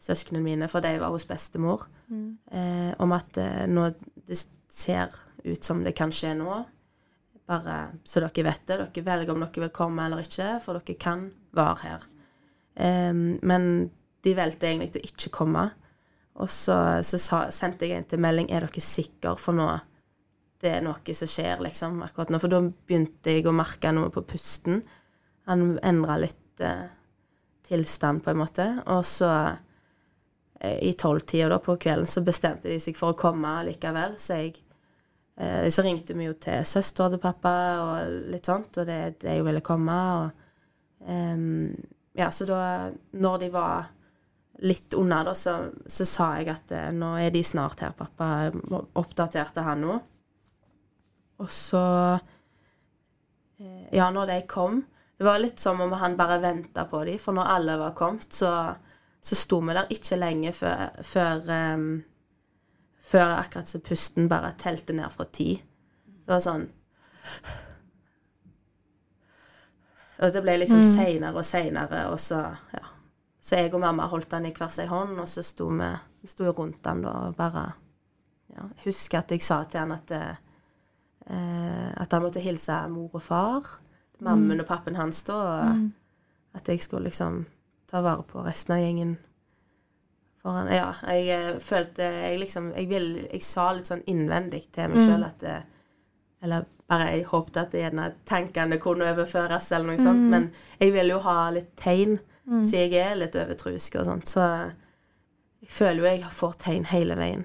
[0.00, 1.84] søsknene mine, for de var hos bestemor,
[2.50, 3.84] eh, om at eh, nå
[4.26, 6.64] det ser ut som det kan skje nå.
[7.50, 8.78] Bare så dere vet det.
[8.78, 12.08] Dere velger om dere vil komme eller ikke, for dere kan være her.
[12.80, 13.64] Um, men
[14.24, 15.66] de valgte egentlig å ikke komme.
[16.40, 19.68] Og så, så sa, sendte jeg en til melding Er dere sikre, for nå
[20.60, 22.40] det er noe som skjer liksom akkurat nå.
[22.40, 24.82] For da begynte jeg å merke noe på pusten.
[25.48, 26.90] Han endra litt eh,
[27.64, 28.66] tilstand, på en måte.
[28.92, 29.30] Og så,
[30.60, 34.18] eh, i tolvtida da på kvelden, så bestemte de seg for å komme likevel.
[34.20, 34.58] Så jeg
[35.40, 39.38] eh, Så ringte vi jo til søster til pappa og litt sånt, og det, det
[39.38, 39.96] jeg ville komme.
[40.20, 41.72] Og ehm,
[42.12, 42.60] ja, så da,
[43.12, 43.88] når de var
[44.60, 48.50] litt unna, da, så, så sa jeg at eh, nå er de snart her, pappa.
[49.00, 49.98] Oppdaterte han nå.
[51.40, 51.84] Og så
[53.60, 54.82] eh, Ja, når de kom
[55.16, 58.28] Det var litt som om han bare venta på dem, for når alle var kommet,
[58.32, 58.52] så,
[59.20, 61.90] så sto vi der ikke lenge før, før ehm,
[63.10, 65.54] før akkurat så pusten bare telte ned fra ti.
[66.06, 66.68] Det var sånn.
[70.20, 72.42] Og det ble liksom seinere og seinere, og så
[72.74, 72.86] ja.
[73.40, 75.86] Så jeg og mamma holdt den i hver sin hånd, og så sto vi,
[76.20, 77.70] vi sto rundt den da og bare
[78.52, 80.34] ja, husker at jeg sa til han at eh,
[81.30, 83.66] at han måtte hilse mor og far,
[84.20, 87.44] mammen og pappen hans da, og at jeg skulle liksom
[87.88, 89.16] ta vare på resten av gjengen
[90.42, 94.92] foran Ja, jeg eh, følte Jeg liksom Jeg, vil, jeg sa litt sånn innvendig til
[94.92, 95.56] meg sjøl at det,
[96.44, 100.24] Eller bare jeg håpte at det gjerne tankene kunne overføres, eller noe sånt.
[100.32, 100.48] Men
[100.80, 102.16] jeg vil jo ha litt tegn,
[102.66, 104.26] siden jeg er litt overtrusk og sånt.
[104.26, 104.42] Så
[105.62, 107.44] jeg føler jo jeg får tegn hele veien.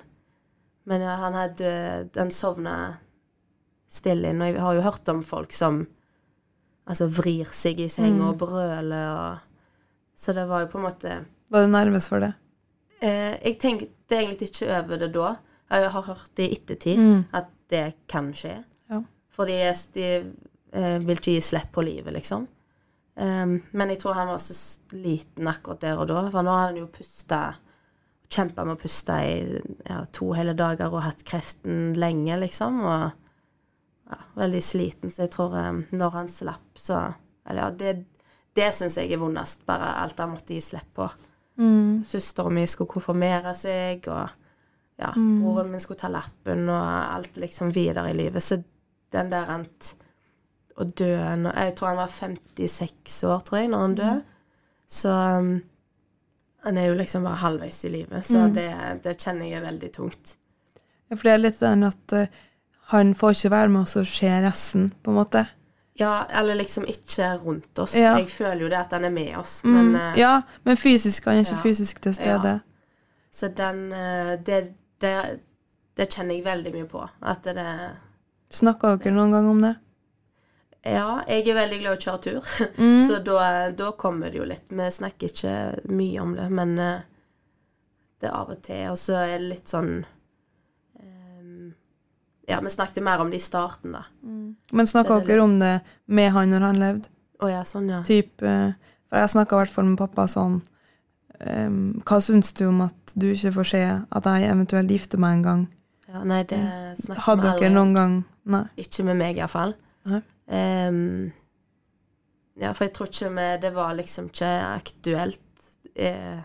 [0.89, 1.69] Men ja, han hadde
[2.13, 2.95] Den sovna
[3.85, 4.41] stille inn.
[4.41, 5.83] Og jeg har jo hørt om folk som
[6.85, 9.53] altså vrir seg i senga og brøler og
[10.15, 11.15] Så det var jo på en måte
[11.51, 12.33] Var du nervøs for det?
[13.01, 15.35] Eh, jeg tenkte egentlig ikke over det da.
[15.71, 17.25] Jeg har hørt det i ettertid, Mm.
[17.33, 18.63] at det kan skje.
[18.89, 19.01] Ja.
[19.31, 19.57] Fordi
[19.93, 20.33] de,
[20.73, 22.47] eh, vil ikke gi slipp på livet, liksom.
[23.17, 26.65] Um, men jeg tror han var så sliten akkurat der og da, for nå har
[26.67, 27.55] han jo pusta
[28.27, 32.81] Kjempa med å puste i ja, to hele dager og hatt kreften lenge, liksom.
[32.83, 33.11] Og
[34.09, 37.13] ja, veldig sliten, så jeg tror um, når han slapp, så
[37.47, 38.05] Eller ja, det,
[38.57, 39.61] det syns jeg er vondest.
[39.65, 41.05] Bare alt han måtte gi slipp på.
[41.57, 42.03] Mm.
[42.07, 44.29] Søstera mi skulle konfirmere seg, og
[44.99, 48.43] ja, broren min skulle ta lappen, og alt liksom videre i livet.
[48.43, 48.59] Så
[49.15, 49.93] den der rent
[50.75, 54.15] å dø Jeg tror han var 56 år, tror jeg, når han døde.
[54.85, 55.53] Så um,
[56.65, 58.67] han er jo liksom bare halvveis i livet, så det,
[59.03, 60.35] det kjenner jeg er veldig tungt.
[61.07, 62.41] Ja, for det er litt sånn at uh,
[62.91, 65.45] han får ikke være med oss og se resten, på en måte.
[65.97, 67.93] Ja, eller liksom ikke rundt oss.
[67.95, 68.17] Ja.
[68.19, 70.15] Jeg føler jo det at han er med oss, men Mm.
[70.19, 71.61] ja, men fysisk han er ikke ja.
[71.63, 72.59] fysisk til stede.
[73.31, 75.13] Så den eh, det, det,
[75.97, 77.05] det kjenner jeg veldig mye på.
[77.21, 77.65] At det
[78.55, 79.73] Snakka dere noen gang om det?
[80.85, 82.99] Ja, jeg er veldig glad i å kjøre tur, Mm.
[83.07, 84.67] så da, da kommer det jo litt.
[84.69, 85.55] Vi snakker ikke
[85.89, 86.99] mye om det, men eh,
[88.21, 88.83] det er av og til.
[88.91, 90.05] Og så er det litt sånn
[92.47, 94.03] Ja, vi snakket mer om det i starten, da.
[94.71, 97.09] Men snakka er dere om det med han når han levde?
[97.41, 98.03] Å ja, sånn, ja.
[98.05, 98.73] Typ, eh,
[99.09, 100.59] for jeg snakka i hvert fall med pappa sånn
[101.41, 105.39] um, Hva syns du om at du ikke får se at jeg eventuelt gifter meg
[105.39, 105.63] en gang?
[106.07, 106.59] ja nei, det
[107.01, 108.13] snakker vi Hadde dere noen gang
[108.45, 108.63] Nei.
[108.77, 109.73] Ikke med meg, iallfall.
[110.05, 111.31] Um,
[112.61, 115.41] ja, for jeg tror ikke vi Det var liksom ikke aktuelt
[115.95, 116.43] eh,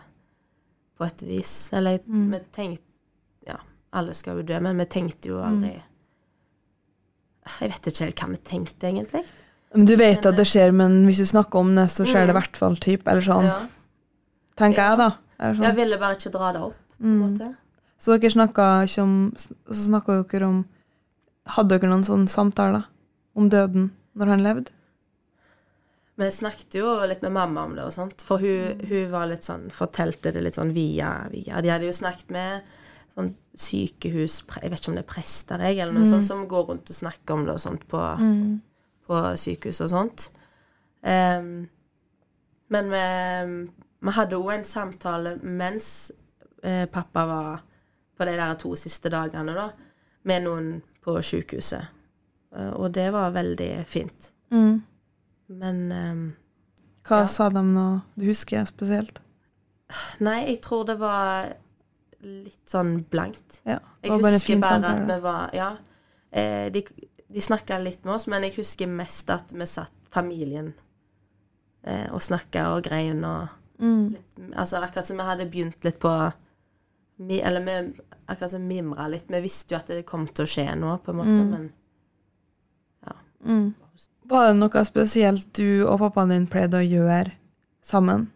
[0.97, 1.53] på et vis.
[1.73, 2.31] Eller Mm.
[2.31, 2.83] vi tenkte
[3.47, 3.57] Ja,
[3.93, 5.81] alle skal jo dø, men vi tenkte jo aldri Mm.
[7.59, 9.25] Jeg vet ikke helt hva vi tenkte, egentlig.
[9.75, 12.29] Men Du vet at det skjer, men hvis du snakker om det, så skjer det
[12.29, 12.41] i Mm.
[12.41, 13.45] hvert fall, type, eller sånn.
[13.45, 13.67] Ja.
[14.57, 15.09] Tenker jeg, da.
[15.39, 15.63] Eller sånn.
[15.63, 17.37] Jeg ville bare ikke dra det opp, på en Mm.
[17.37, 17.55] måte.
[17.99, 20.65] Så dere snakka ikke om Så snakka dere om
[21.47, 22.85] Hadde dere noen sånne samtaler
[23.35, 24.67] om døden når han levde?
[26.17, 29.41] Vi snakket jo litt med mamma om det og sånt, for hun, hun var litt
[29.47, 31.61] sånn Fortalte det litt sånn via via.
[31.61, 32.61] De hadde jo snakket med
[33.11, 36.69] sånn sykehus Jeg vet ikke om det er prester, jeg, eller noe sånt, som går
[36.69, 37.99] rundt og snakker om det og sånt på,
[39.07, 40.27] på sykehus og sånt.
[41.03, 41.67] Um,
[42.71, 43.01] men vi,
[44.07, 46.11] vi hadde òg en samtale mens
[46.63, 47.63] eh, pappa var
[48.17, 49.65] på de der to siste dagene, da,
[50.29, 50.69] med noen
[51.03, 51.89] på sykehuset.
[52.55, 54.31] Eh, og det var veldig fint.
[54.53, 54.77] Mm.
[55.59, 56.23] Men um,
[57.07, 57.27] Hva Ja.
[57.27, 57.87] sa de nå?
[58.15, 59.19] Du husker spesielt?
[60.23, 61.51] Nei, jeg tror det var
[62.23, 63.61] litt sånn blankt.
[63.65, 63.79] Ja.
[64.03, 65.71] Jeg husker bare bare at vi var Ja.
[66.31, 66.85] Eh, de
[67.31, 70.73] de snakka litt med oss, men jeg husker mest at vi satt familien
[71.83, 73.47] eh, og snakka og grein og
[73.81, 74.11] Mm.
[74.13, 76.31] litt, Altså akkurat som vi hadde begynt litt på
[77.19, 77.93] mi, Eller vi
[78.27, 79.25] akkurat som mimra litt.
[79.27, 81.71] Vi visste jo at det kom til å skje noe, på en måte, men
[83.43, 83.73] Mm.
[84.29, 87.31] Var det noe spesielt du og pappaen din pleide å gjøre
[87.81, 88.27] sammen?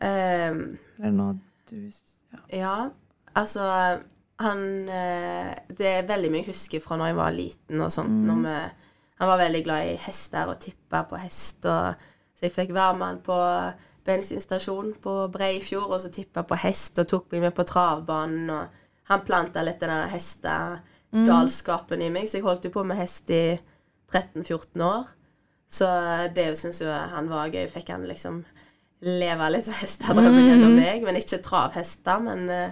[0.00, 1.34] Um, Eller noe
[1.70, 1.90] du
[2.52, 2.76] ja.
[3.34, 3.64] Altså
[4.42, 8.24] han eh, Det er veldig mye jeg husker fra når jeg var liten og sånt.
[8.26, 8.56] Når vi,
[9.22, 11.66] han var veldig glad i hester og tippa på hest.
[11.70, 13.38] Og, så jeg fikk være med han på
[14.02, 18.50] bensinstasjonen på Breifjord og så tippa på hest og tok meg med på travbanen.
[18.50, 22.06] Og han planta litt den hestegalskapen mm.
[22.06, 23.44] i meg, så jeg holdt jo på med hest i
[24.12, 25.12] 13-14 år.
[25.72, 25.88] Så
[26.36, 27.64] det syns jo han var gøy.
[27.70, 28.42] Fikk han liksom
[29.02, 31.02] leve litt som hestedrømmen gjennom meg.
[31.06, 32.70] Men ikke travhester, men eh,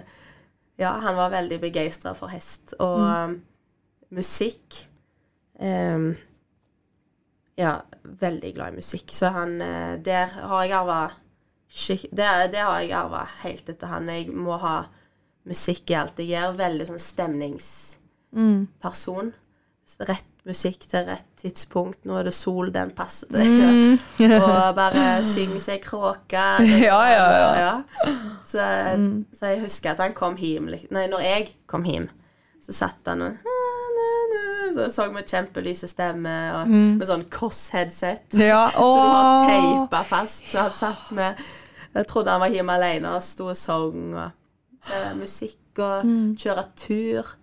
[0.81, 2.73] ja, han var veldig begeistra for hest.
[2.79, 3.41] Og um,
[4.15, 4.87] musikk
[5.59, 6.15] um,
[7.59, 9.11] Ja, veldig glad i musikk.
[9.13, 11.01] Så han eh, Der har jeg arva
[11.71, 14.09] det, det har jeg arva helt etter han.
[14.11, 14.85] Jeg må ha
[15.47, 16.57] musikk i alt jeg gjør.
[16.59, 19.31] Veldig sånn stemningsperson.
[20.07, 21.99] Rett musikk til rett tidspunkt.
[22.07, 23.99] Nå er det sol, den passer til.
[24.41, 26.45] og bare synge seg kråke.
[26.87, 27.27] Ja, ja,
[27.59, 27.73] ja.
[28.45, 28.65] Så,
[29.37, 32.09] så jeg husker at han kom hjem Nei, når jeg kom hjem,
[32.61, 33.47] så satt han og
[34.71, 38.37] Så så vi kjempelyse stemmer og med sånn Koss-headset.
[38.51, 40.47] Ja, Så du var teipa fast.
[40.51, 41.41] Så han satt med
[41.93, 44.13] Jeg trodde han var hjemme alene og sto og sang.
[44.15, 46.07] Og så musikk og
[46.39, 47.35] kjøre tur.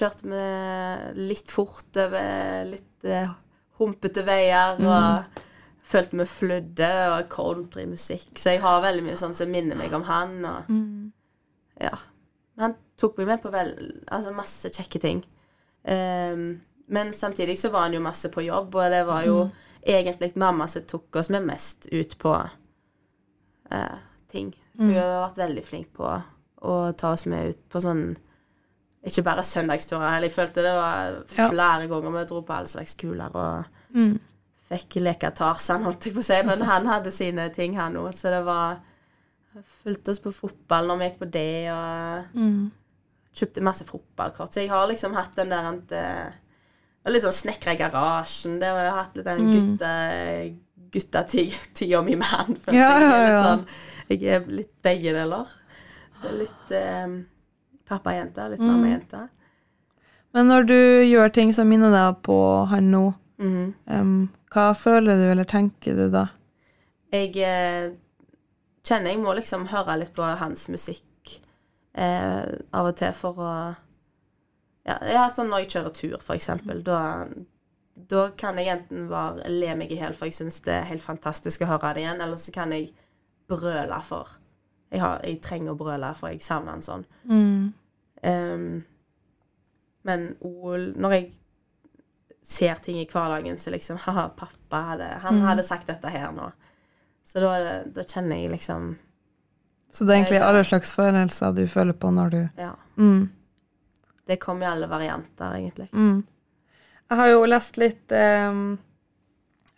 [0.00, 3.36] Kjørte vi litt fort over litt uh,
[3.80, 4.80] humpete veier.
[4.80, 5.46] Og
[5.90, 8.30] følte vi flødde, og countrymusikk.
[8.38, 10.36] Så jeg har veldig mye sånn som minner meg om han.
[10.46, 10.70] Og,
[11.82, 11.96] ja.
[12.60, 13.72] Han tok meg med på vel,
[14.06, 15.24] altså masse kjekke ting.
[15.82, 16.60] Um,
[16.90, 19.36] men samtidig så var han jo masse på jobb, og det var jo
[19.80, 23.98] egentlig mamma som tok oss med mest ut på uh,
[24.30, 24.50] ting.
[24.78, 26.10] Hun har vært veldig flink på
[26.60, 28.04] å ta oss med ut på sånn
[29.06, 30.28] Ikke bare søndagsturer heller.
[30.28, 33.64] Jeg følte det var flere ganger vi dro på alle slags skoler og
[33.96, 34.18] Mm.
[34.70, 36.42] fikk leke Tarzan, holdt jeg på å si.
[36.46, 38.12] Men han hadde sine ting, han òg.
[38.14, 38.78] Så det var
[39.82, 42.70] Fulgte oss på fotball når vi gikk på det, og Mm.
[43.34, 44.52] kjøpte masse fotballkort.
[44.52, 46.32] Så jeg har liksom hatt den der at, eh,
[47.10, 48.60] Litt sånn snekra i garasjen.
[48.60, 49.90] Det har jeg hatt litt den gutte,
[50.92, 52.56] gutta guttatida mi med han.
[52.68, 52.72] Ja.
[52.98, 53.42] Jeg ja, ja.
[53.42, 53.66] sånn
[54.10, 55.46] Jeg er litt begge deler.
[56.22, 57.24] Det er litt eh,
[57.90, 59.26] pappajente, litt mammajente.
[60.36, 62.38] Men når du gjør ting som minner deg på
[62.70, 63.02] han nå,
[63.42, 63.66] mm.
[63.90, 64.14] um,
[64.54, 66.28] hva føler du eller tenker du da?
[67.10, 67.90] Jeg eh,
[68.86, 71.36] kjenner jeg må liksom høre litt på hans musikk
[71.98, 73.54] eh, av og til for å
[74.86, 76.80] ja, ja, sånn når jeg kjører tur, for eksempel.
[76.86, 77.00] Da,
[78.10, 81.04] da kan jeg enten bare le meg i hjel, for jeg syns det er helt
[81.04, 82.92] fantastisk å høre det igjen, eller så kan jeg
[83.50, 84.36] brøle for
[84.90, 87.04] Jeg, har, jeg trenger å brøle, for jeg savner han sånn.
[87.30, 87.68] Mm.
[88.22, 88.82] Em,
[90.02, 91.26] men Ol, når jeg
[92.42, 96.50] ser ting i hverdagen, så liksom Haha, pappa hadde Han hadde sagt dette her nå.
[97.24, 97.52] Så da,
[97.86, 98.94] da kjenner jeg liksom
[99.92, 102.72] Så det er egentlig alle slags følelser du føler på når du Ja.
[102.96, 103.28] mm.
[104.30, 105.88] Det kommer i alle varianter, egentlig.
[105.92, 106.22] Mm.
[107.10, 108.78] Jeg har jo lest litt um,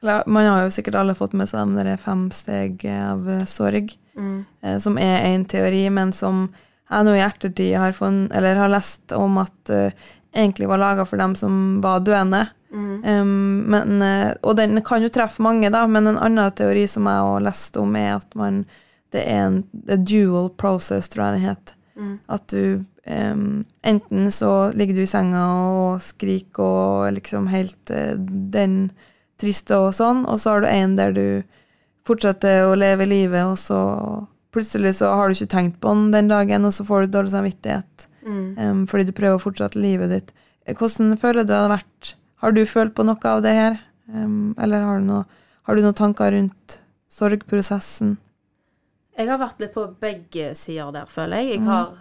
[0.03, 3.97] eller, Man har jo sikkert alle fått med seg de fem steg av eh, sorg,
[4.13, 4.45] Mm.
[4.61, 6.51] eh, som er en teori, men som
[6.93, 11.21] jeg nå i ettertid har, eller har lest om at uh, egentlig var laga for
[11.21, 12.47] dem som var døende.
[12.73, 12.95] Mm.
[13.05, 17.09] Um, men, uh, og den kan jo treffe mange, da, men en annen teori som
[17.09, 18.65] jeg har lest om, er at man
[19.13, 19.59] det er en
[20.09, 21.75] dual process, tror jeg det het.
[22.01, 22.13] Mm.
[22.33, 28.15] At du um, Enten så ligger du i senga og skriker og liksom helt uh,
[28.17, 28.87] den
[29.43, 31.27] triste og sånn, og så har du en der du
[32.07, 33.81] fortsetter å leve livet, og så
[34.53, 37.35] plutselig så har du ikke tenkt på den den dagen, og så får du dårlig
[37.35, 38.59] samvittighet Mm.
[38.59, 40.33] um, fordi du prøver å fortsette livet ditt.
[40.79, 42.15] Hvordan føler du det har vært?
[42.43, 43.79] Har du følt på noe av det her?
[44.13, 45.25] Um, eller har du, noe,
[45.67, 46.79] har du noen tanker rundt
[47.11, 48.17] sorgprosessen?
[49.19, 51.57] Jeg har vært litt på begge sider der, føler jeg.
[51.57, 51.97] Jeg har,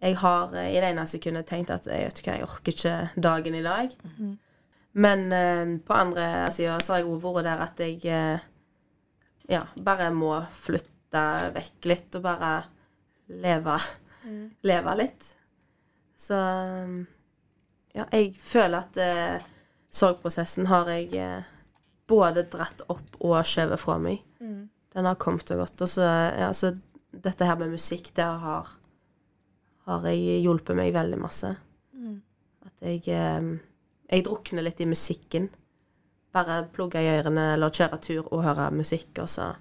[0.00, 2.94] jeg har eh, i det ene sekundet tenkt at jeg vet ikke jeg orker ikke
[3.28, 3.92] dagen i dag.
[5.00, 8.48] Men uh, på andre sida så har jeg vært der at jeg uh,
[9.52, 10.32] ja, bare må
[10.64, 10.88] flytte
[11.54, 12.52] vekk litt og bare
[13.42, 13.76] leve,
[14.62, 15.30] leve litt.
[16.20, 16.36] Så
[17.96, 19.46] ja, jeg føler at eh,
[19.90, 21.48] sorgprosessen har jeg eh,
[22.10, 24.20] både dratt opp og skjøvet fra meg.
[24.90, 25.80] Den har kommet og gått.
[25.86, 26.04] Og så,
[26.38, 26.74] ja, så
[27.10, 28.68] dette her med musikk, det har,
[29.88, 31.54] har jeg hjulpet meg veldig masse.
[32.66, 33.56] At jeg eh,
[34.10, 35.44] Jeg drukner litt i musikken.
[36.34, 39.52] Bare plugge i ørene eller kjøre tur og høre musikk, og så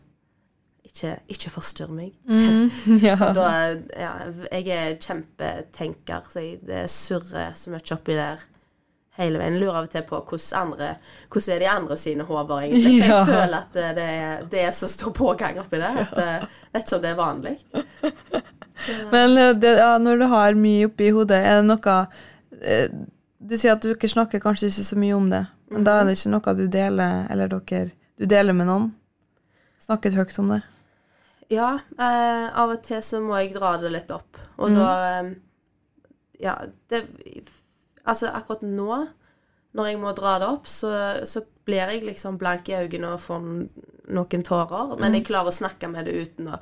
[0.87, 2.13] ikke, ikke forstyrr meg.
[3.07, 3.17] ja.
[3.35, 3.49] Da,
[3.93, 4.13] ja,
[4.51, 8.41] jeg er kjempetenker, så jeg, det surrer så mye oppi der
[9.19, 9.59] hele veien.
[9.59, 10.89] Lurer av og til på hvordan, andre,
[11.31, 12.95] hvordan er de andre sine hoder, egentlig.
[13.09, 13.19] Ja.
[13.19, 16.01] Jeg føler at det, det, er, det er så stor pågang oppi der.
[16.05, 17.55] At, eh, vet ikke om det er vanlig.
[19.11, 21.95] Men eh, det, ja, når du har mye oppi hodet, er det noe
[22.61, 22.91] eh,
[23.39, 26.07] Du sier at du ikke snakker kanskje ikke så mye om det, men da er
[26.07, 27.89] det ikke noe du deler, eller dere
[28.19, 28.89] Du deler med noen?
[29.79, 30.61] Snakket høyt om det?
[31.49, 34.37] Ja, eh, av og til så må jeg dra det litt opp.
[34.59, 34.89] Og da
[35.21, 35.29] eh,
[36.43, 36.57] Ja,
[36.91, 37.05] det
[38.09, 39.07] Altså, akkurat nå,
[39.77, 40.89] når jeg må dra det opp, så,
[41.29, 43.43] så blir jeg liksom blank i øynene og får
[44.09, 44.95] noen tårer.
[44.97, 46.57] Men jeg klarer å snakke med det uten å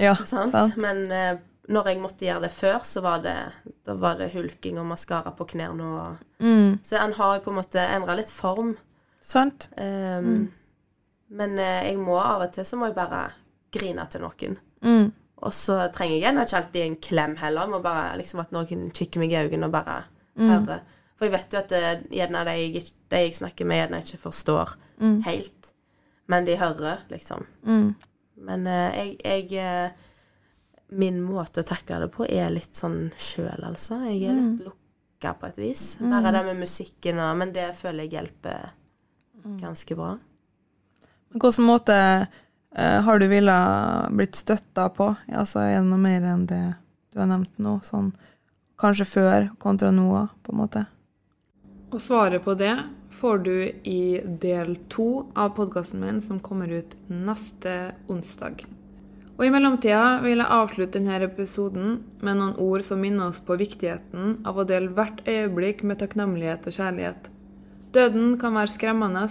[0.00, 0.54] Ja, sant?
[0.54, 0.78] sant?
[0.80, 1.34] Men eh,
[1.68, 3.34] når jeg måtte gjøre det før, så var det,
[3.84, 5.90] da var det hulking og maskara på knærne.
[5.92, 8.72] Og, Mm, så han har jo på en måte endra litt form.
[9.22, 9.68] sant?
[9.76, 10.48] Um,
[11.32, 13.22] Men eh, jeg må av og til så må jeg bare
[13.72, 14.56] grine til noen.
[14.84, 17.64] Mm, Og så trenger jeg gjerne ikke alltid en klem heller.
[17.66, 20.02] Jeg må bare liksom at noen kikker meg i øynene og bare
[20.36, 20.48] Mm.
[20.48, 20.80] hører.
[21.16, 24.18] For jeg vet jo at det, gjerne de jeg, de jeg snakker med, gjerne ikke
[24.22, 24.70] forstår
[25.26, 25.72] helt.
[26.28, 27.44] Men de hører, liksom.
[27.64, 27.94] mm,
[28.46, 29.90] Men eh, jeg, jeg eh,
[30.92, 33.98] Min måte å takle det på er litt sånn sjøl, altså.
[34.08, 35.96] Jeg er litt lukka på et vis.
[36.00, 38.72] Bare det med musikken og Men det føler jeg hjelper
[39.60, 40.18] ganske bra.
[41.32, 41.96] Hvilken måte
[42.76, 45.12] eh, har du villet blitt støtta på?
[45.32, 46.64] Altså, er det noe mer enn det
[47.12, 47.78] du har nevnt nå?
[47.84, 48.12] Sånn,
[48.80, 50.84] kanskje før kontra nå, på en måte?
[51.92, 52.74] Og svaret på det
[53.16, 53.56] får du
[53.88, 58.64] i del to av podkasten min, som kommer ut neste onsdag.
[59.38, 61.94] Og i mellomtida vil jeg avslutte denne episoden
[62.24, 66.68] med noen ord som minner oss på viktigheten av å dele hvert øyeblikk med takknemlighet
[66.68, 67.28] og kjærlighet.
[67.92, 69.24] Døden kan være skremmende,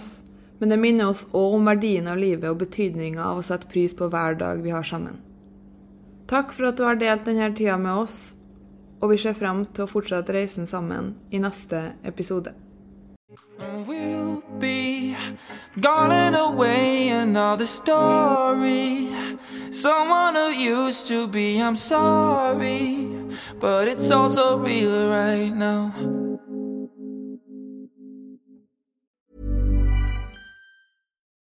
[0.62, 3.96] men det minner oss òg om verdien av livet og betydninga av å sette pris
[3.98, 5.16] på hver dag vi har sammen.
[6.30, 8.36] Takk for at du har delt denne tida med oss,
[9.02, 12.54] og vi ser frem til å fortsette reisen sammen i neste episode.
[13.58, 15.16] And we'll be
[15.80, 19.10] gone away another story.
[19.70, 23.08] Someone who used to be, I'm sorry,
[23.58, 26.31] but it's all so real right now.